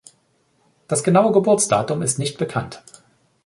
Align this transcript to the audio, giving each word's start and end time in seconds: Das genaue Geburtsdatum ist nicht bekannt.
Das 0.87 1.03
genaue 1.03 1.31
Geburtsdatum 1.31 2.01
ist 2.01 2.17
nicht 2.17 2.39
bekannt. 2.39 2.81